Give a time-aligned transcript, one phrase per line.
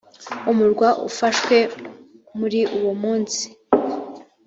[0.51, 1.57] umurwa ufashwe
[2.39, 3.45] muri uwo munsi.